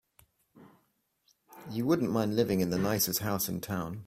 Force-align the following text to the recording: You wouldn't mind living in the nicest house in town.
You 1.69 1.85
wouldn't 1.85 2.09
mind 2.11 2.35
living 2.35 2.59
in 2.61 2.71
the 2.71 2.79
nicest 2.79 3.19
house 3.19 3.47
in 3.47 3.61
town. 3.61 3.99